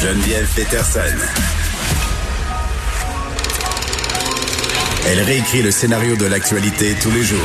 [0.00, 1.00] Geneviève Peterson.
[5.06, 7.38] Elle réécrit le scénario de l'actualité tous les jours.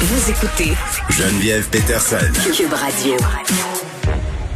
[0.00, 0.72] Vous écoutez
[1.10, 2.16] Geneviève Peterson.
[2.56, 3.16] Cube Radio.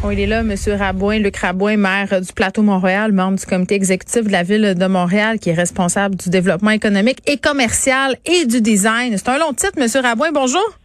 [0.00, 0.54] Bon, il est là, M.
[0.79, 4.86] Rabouin, Luc Rabouin, maire du Plateau Montréal, membre du comité exécutif de la ville de
[4.86, 9.18] Montréal, qui est responsable du développement économique et commercial et du design.
[9.18, 9.86] C'est un long titre, M.
[10.02, 10.32] Rabouin.
[10.32, 10.79] Bonjour.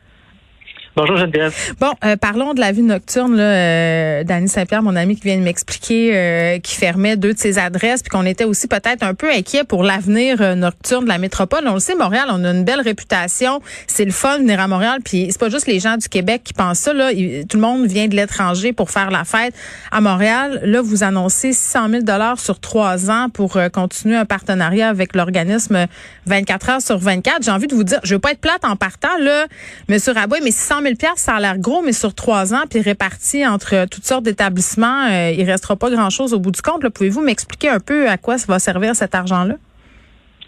[0.96, 1.54] Bonjour Geneviève.
[1.82, 3.36] Bon, euh, parlons de la vie nocturne.
[3.36, 7.60] Là, euh, Saint-Pierre, mon ami qui vient de m'expliquer, euh, qui fermait deux de ses
[7.60, 11.18] adresses, puis qu'on était aussi peut-être un peu inquiet pour l'avenir euh, nocturne de la
[11.18, 11.68] métropole.
[11.68, 13.62] On le sait, Montréal, on a une belle réputation.
[13.88, 16.44] C'est le fun de venir à Montréal, puis c'est pas juste les gens du Québec
[16.46, 16.94] qui pensent ça.
[16.94, 19.54] Là, tout le monde vient de l'étranger pour faire la fête
[19.92, 20.62] à Montréal.
[20.64, 25.88] Là, vous annoncez 600 000 dollars sur trois ans pour continuer un partenariat avec l'organisme
[26.28, 27.44] 24 heures sur 24.
[27.44, 29.48] J'ai envie de vous dire, je veux pas être plate en partant là,
[29.90, 30.85] Monsieur Rabouin, mais 600 000
[31.16, 35.32] ça a l'air gros, mais sur trois ans, puis réparti entre toutes sortes d'établissements, euh,
[35.32, 36.88] il restera pas grand-chose au bout du compte.
[36.90, 39.56] Pouvez-vous m'expliquer un peu à quoi ça va servir cet argent-là?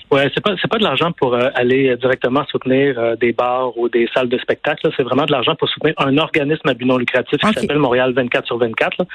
[0.10, 3.78] Oui, c'est pas c'est pas de l'argent pour euh, aller directement soutenir euh, des bars
[3.78, 4.90] ou des salles de spectacle.
[4.96, 8.14] C'est vraiment de l'argent pour soutenir un organisme à but non lucratif qui s'appelle Montréal
[8.14, 9.06] 24 sur 24.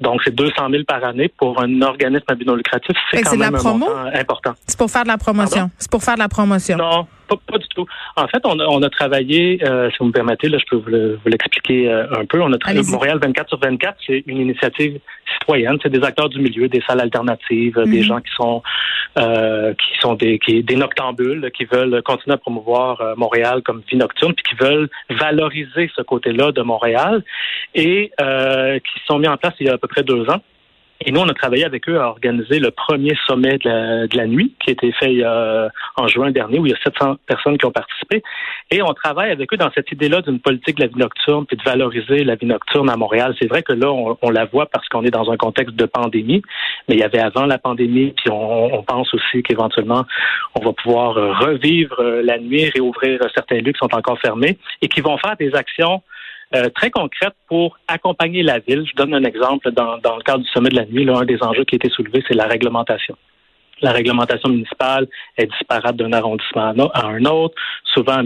[0.00, 2.96] Donc c'est 200 000 par année pour un organisme à but non lucratif.
[3.12, 4.54] C'est quand même un important.
[4.66, 5.70] C'est pour faire de la promotion.
[5.78, 6.76] C'est pour faire de la promotion.
[6.76, 7.06] Non.
[7.36, 7.86] Pas, du tout.
[8.16, 10.76] En fait, on a, on a travaillé, euh, si vous me permettez, là, je peux
[10.76, 12.40] vous l'expliquer un peu.
[12.42, 14.98] On a travaillé Montréal 24 sur 24, c'est une initiative
[15.32, 15.78] citoyenne.
[15.82, 18.02] C'est des acteurs du milieu, des salles alternatives, des mhm.
[18.02, 18.62] gens qui sont
[19.18, 23.82] euh, qui sont des, qui, des noctambules, qui veulent continuer à promouvoir euh, Montréal comme
[23.90, 27.22] vie nocturne, puis qui veulent valoriser ce côté-là de Montréal,
[27.74, 30.40] et euh, qui sont mis en place il y a à peu près deux ans.
[31.04, 34.54] Et nous, on a travaillé avec eux à organiser le premier sommet de la, nuit
[34.60, 35.22] qui a été fait
[35.96, 38.22] en juin dernier, où il y a 700 personnes qui ont participé.
[38.70, 41.56] Et on travaille avec eux dans cette idée-là d'une politique de la vie nocturne, puis
[41.56, 43.34] de valoriser la vie nocturne à Montréal.
[43.40, 46.42] C'est vrai que là, on, la voit parce qu'on est dans un contexte de pandémie,
[46.88, 50.04] mais il y avait avant la pandémie, puis on, on pense aussi qu'éventuellement,
[50.54, 54.58] on va pouvoir euh, revivre euh, la nuit, réouvrir certains lieux qui sont encore fermés
[54.80, 56.02] et qui vont faire des actions
[56.54, 58.84] euh, très concrète pour accompagner la ville.
[58.88, 61.04] Je donne un exemple dans, dans le cadre du sommet de la nuit.
[61.04, 63.16] Là, un des enjeux qui a été soulevé, c'est la réglementation.
[63.82, 67.54] La réglementation municipale est disparate d'un arrondissement à un autre.
[67.92, 68.22] Souvent,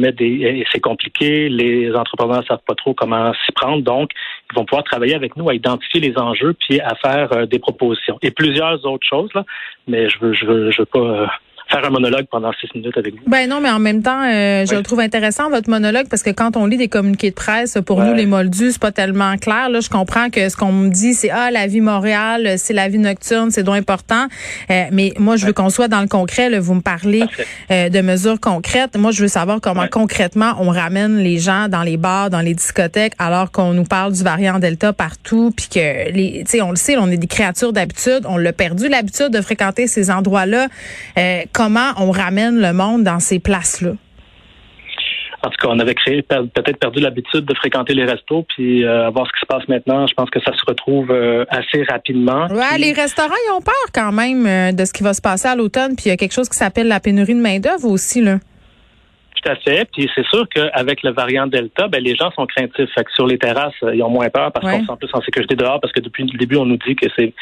[0.71, 1.49] c'est compliqué.
[1.49, 3.83] Les entrepreneurs ne savent pas trop comment s'y prendre.
[3.83, 4.11] Donc,
[4.51, 7.59] ils vont pouvoir travailler avec nous à identifier les enjeux puis à faire euh, des
[7.59, 8.19] propositions.
[8.21, 9.45] Et plusieurs autres choses, là.
[9.89, 11.27] Mais je veux, je veux, je veux pas euh,
[11.69, 13.21] faire un monologue pendant six minutes avec vous.
[13.27, 16.31] Ben non, mais en même temps, euh, je le trouve intéressant votre monologue parce que
[16.31, 19.69] quand on lit des communiqués de presse, pour nous les Moldus, c'est pas tellement clair.
[19.69, 22.89] Là, je comprends que ce qu'on me dit, c'est ah la vie Montréal, c'est la
[22.89, 24.27] vie nocturne, c'est donc important.
[24.71, 26.51] Euh, mais moi, je veux qu'on soit dans le concret.
[26.51, 27.25] Là, vous me parlez
[27.71, 28.97] euh, de mesures concrètes.
[28.97, 32.55] Moi, je veux savoir comment concrètement on ramène les gens dans les bars, dans les
[32.55, 36.71] discothèques, alors qu'on nous parle du variant Delta partout, puis que les, tu sais, on
[36.71, 40.69] le sait, on est des créatures d'habitude, on l'a perdu l'habitude de fréquenter ces endroits-là
[41.57, 43.93] comment on ramène le monde dans ces places-là?
[45.43, 49.11] En tout cas, on avait créé peut-être perdu l'habitude de fréquenter les restos, puis euh,
[49.11, 50.07] voir ce qui se passe maintenant.
[50.07, 52.47] Je pense que ça se retrouve euh, assez rapidement.
[52.49, 55.47] Ouais, les restaurants ils ont peur quand même euh, de ce qui va se passer
[55.47, 55.95] à l'automne.
[55.95, 58.39] Puis il y a quelque chose qui s'appelle la pénurie de main d'œuvre aussi là.
[59.37, 59.89] Tout à fait.
[59.93, 62.91] Puis c'est sûr qu'avec le variant Delta, ben, les gens sont craintifs.
[62.95, 65.21] Fait que sur les terrasses, ils ont moins peur parce qu'on se sent plus en
[65.21, 67.33] sécurité dehors, parce que depuis le début, on nous dit que c'est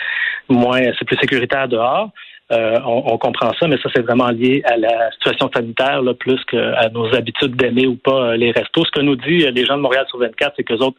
[0.48, 2.10] moins, c'est plus sécuritaire dehors.
[2.52, 6.38] Euh, on, comprend ça, mais ça, c'est vraiment lié à la situation sanitaire, là, plus
[6.44, 8.84] qu'à nos habitudes d'aimer ou pas euh, les restos.
[8.84, 10.98] Ce que nous dit euh, les gens de Montréal sur 24, c'est que autres,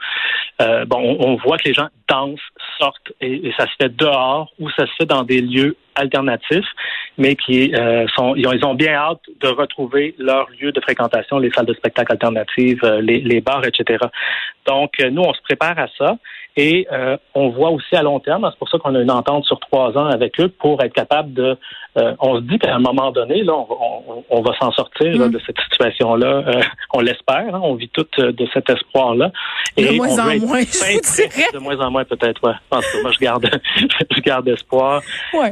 [0.88, 2.40] bon, on, voit que les gens dansent,
[2.80, 6.66] sortent, et, ça se fait dehors ou ça se fait dans des lieux alternatifs,
[7.20, 7.74] mais qui
[8.16, 12.12] sont, ils ont, bien hâte de retrouver leur lieu de fréquentation, les salles de spectacle
[12.12, 14.04] alternatives, les bars, etc.
[14.66, 16.18] Donc, nous, on se prépare à ça.
[16.58, 19.44] Et euh, on voit aussi à long terme, c'est pour ça qu'on a une entente
[19.46, 21.58] sur trois ans avec eux pour être capable de.
[21.98, 23.54] Euh, on se dit qu'à un moment donné, là,
[24.30, 26.44] on, va s'en sortir de cette situation-là.
[26.48, 26.62] Euh,
[26.94, 27.56] on l'espère.
[27.56, 29.32] Hein, on vit tout de cet espoir-là.
[29.78, 32.42] De moins en moins, je De moins en moins, peut-être.
[32.44, 32.54] Ouais.
[32.72, 35.02] moi, je garde, je garde espoir.
[35.34, 35.52] Ouais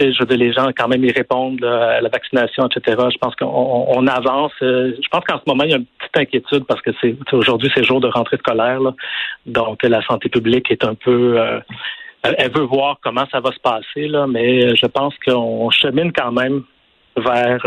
[0.00, 2.96] je veux les gens quand même y répondent à la vaccination, etc.
[3.12, 4.52] Je pense qu'on avance.
[4.62, 7.16] Euh, je pense qu'en ce moment, il y a une petite inquiétude parce que c'est
[7.32, 8.80] aujourd'hui c'est jour de rentrée scolaire,
[9.46, 11.60] donc la santé publique est un peu euh,
[12.22, 16.32] elle veut voir comment ça va se passer, là, mais je pense qu'on chemine quand
[16.32, 16.62] même
[17.16, 17.64] vers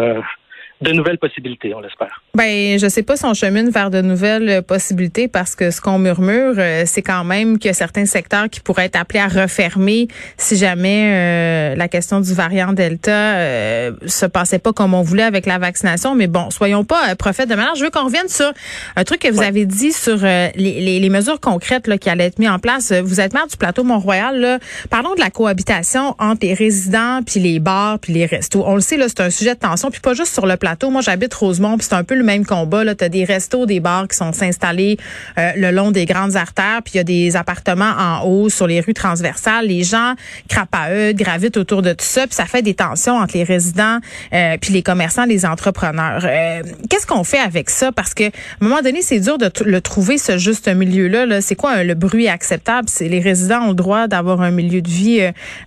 [0.82, 2.22] de nouvelles possibilités, on l'espère.
[2.36, 6.00] Ben, je sais pas si on chemine vers de nouvelles possibilités parce que ce qu'on
[6.00, 9.28] murmure, euh, c'est quand même qu'il y a certains secteurs qui pourraient être appelés à
[9.28, 15.02] refermer si jamais euh, la question du variant Delta euh, se passait pas comme on
[15.02, 16.16] voulait avec la vaccination.
[16.16, 17.76] Mais bon, soyons pas prophètes de malheur.
[17.76, 18.52] Je veux qu'on revienne sur
[18.96, 22.28] un truc que vous avez dit sur les, les, les, mesures concrètes là, qui allaient
[22.28, 22.94] être mises en place.
[22.94, 24.40] Vous êtes maire du plateau Mont-Royal.
[24.40, 24.60] Là.
[24.90, 28.64] Parlons de la cohabitation entre les résidents puis les bars puis les restos.
[28.66, 30.69] On le sait, là, c'est un sujet de tension, puis pas juste sur le plateau
[30.90, 32.84] moi, j'habite Rosemont, puis c'est un peu le même combat.
[32.96, 34.98] Tu as des restos, des bars qui sont installés
[35.38, 38.68] euh, le long des grandes artères, puis il y a des appartements en haut sur
[38.68, 39.68] les rues transversales.
[39.68, 40.14] Les gens
[40.48, 44.00] crapahutent, gravitent autour de tout ça, puis ça fait des tensions entre les résidents,
[44.34, 46.22] euh, puis les commerçants, les entrepreneurs.
[46.26, 47.92] Euh, qu'est-ce qu'on fait avec ça?
[47.92, 48.32] Parce que à
[48.62, 51.26] un moment donné, c'est dur de le trouver, ce juste milieu-là.
[51.26, 52.88] -là, c'est quoi le bruit acceptable?
[53.00, 55.22] Les résidents ont le droit d'avoir un milieu de vie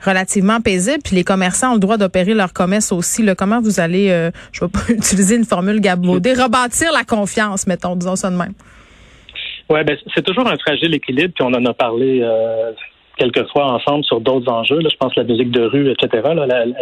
[0.04, 3.24] relativement paisible, puis les commerçants ont le droit d'opérer leur commerce aussi.
[3.36, 8.36] Comment vous allez, pas utiliser une formule gabaudée, rebâtir la confiance, mettons, disons ça de
[8.36, 8.54] même.
[9.68, 12.72] Oui, ben, c'est toujours un fragile équilibre, puis on en a parlé euh,
[13.16, 14.78] quelques fois ensemble sur d'autres enjeux.
[14.78, 16.22] Là, je pense la musique de rue, etc.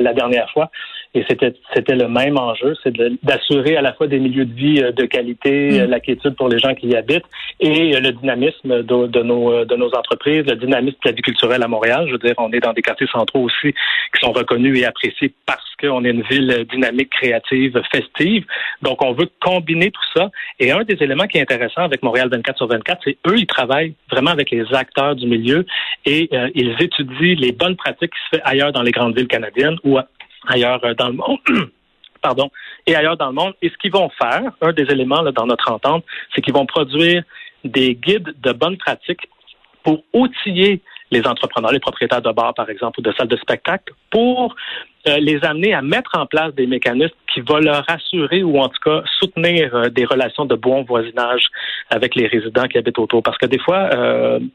[0.00, 0.70] la, dernière fois.
[1.12, 4.80] Et c'était c'était le même enjeu, c'est d'assurer à la fois des milieux de vie
[4.80, 5.80] euh, de qualité, mm.
[5.80, 7.24] euh, la quiétude pour les gens qui y habitent
[7.58, 12.04] et euh, le dynamisme de, de, nos de nos entreprises, le dynamisme culturel à Montréal.
[12.06, 15.34] Je veux dire, on est dans des quartiers centraux aussi qui sont reconnus et appréciés
[15.46, 18.44] parce qu'on est une ville dynamique, créative, festive.
[18.82, 20.30] Donc, on veut combiner tout ça.
[20.60, 23.46] Et un des éléments qui est intéressant avec Montréal 24 sur 24, c'est eux, ils
[23.46, 25.66] travaillent vraiment avec les acteurs du milieu
[26.06, 29.76] et ils étudient les bonnes pratiques qui se font ailleurs dans les grandes villes canadiennes
[29.84, 29.98] ou
[30.48, 31.38] ailleurs euh, dans le monde.
[32.22, 32.50] Pardon,
[32.86, 33.54] et ailleurs dans le monde.
[33.62, 36.04] Et ce qu'ils vont faire, un des éléments dans notre entente,
[36.34, 37.22] c'est qu'ils vont produire
[37.64, 39.26] des guides de bonnes pratiques
[39.82, 43.94] pour outiller les entrepreneurs, les propriétaires de bars, par exemple, ou de salles de spectacle,
[44.10, 44.54] pour
[45.08, 48.68] euh, les amener à mettre en place des mécanismes qui vont leur assurer ou en
[48.68, 51.46] tout cas soutenir euh, des relations de bon voisinage
[51.88, 53.22] avec les résidents qui habitent autour.
[53.22, 53.88] Parce que des fois,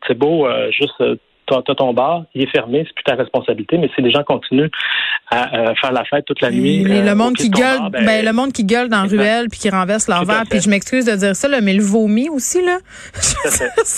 [0.08, 1.02] c'est beau juste
[1.48, 4.70] t'as ton bar, il est fermé, c'est plus ta responsabilité, mais si les gens continuent
[5.30, 6.84] à euh, faire la fête toute la nuit.
[6.84, 9.60] le euh, monde qui gueule, ben, ben, le monde qui gueule dans la ruelle puis
[9.60, 12.64] qui renverse leur verre, puis je m'excuse de dire ça, là, mais le vomi aussi
[12.64, 12.78] là.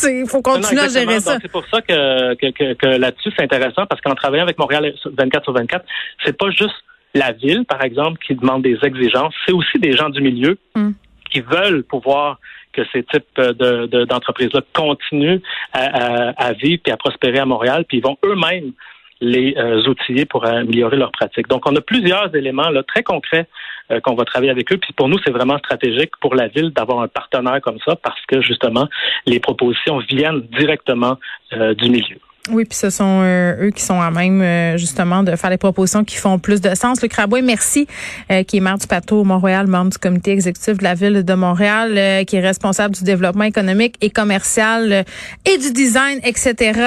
[0.03, 1.37] Il faut continuer à gérer ça.
[1.41, 5.43] C'est pour ça que, que, que, là-dessus c'est intéressant parce qu'en travaillant avec Montréal 24
[5.43, 5.85] sur 24,
[6.25, 6.75] c'est pas juste
[7.13, 10.93] la ville, par exemple, qui demande des exigences, c'est aussi des gens du milieu hum.
[11.31, 12.39] qui veulent pouvoir
[12.77, 15.39] que ces types d'entreprises-là continuent
[15.73, 18.73] à, vivre et à prospérer à Montréal, puis ils vont eux-mêmes
[19.19, 21.47] les euh, outiller pour améliorer leurs pratiques.
[21.47, 23.47] Donc, on a plusieurs éléments là, très concrets
[23.91, 24.77] euh, qu'on va travailler avec eux.
[24.77, 28.23] Puis pour nous, c'est vraiment stratégique pour la ville d'avoir un partenaire comme ça parce
[28.27, 28.87] que justement,
[29.25, 31.17] les propositions viennent directement
[31.53, 32.17] euh, du milieu.
[32.49, 35.57] Oui, puis ce sont euh, eux qui sont à même euh, justement de faire les
[35.57, 37.01] propositions qui font plus de sens.
[37.01, 37.87] Le Craboué, merci,
[38.31, 41.33] euh, qui est maire du plateau Montréal, membre du comité exécutif de la ville de
[41.33, 45.05] Montréal, qui est responsable du développement économique et commercial
[45.45, 46.79] et du design, etc.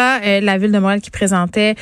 [0.43, 1.75] la ville de Montréal qui présentait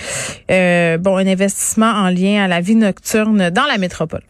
[0.48, 4.22] bon un investissement en lien à la vie nocturne dans la métropole.